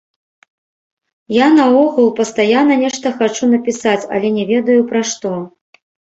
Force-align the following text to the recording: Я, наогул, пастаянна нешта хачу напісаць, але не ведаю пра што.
Я, 1.33 1.47
наогул, 1.57 2.07
пастаянна 2.19 2.77
нешта 2.83 3.11
хачу 3.19 3.49
напісаць, 3.51 4.09
але 4.17 4.27
не 4.39 4.45
ведаю 4.53 4.81
пра 4.93 5.01
што. 5.11 5.31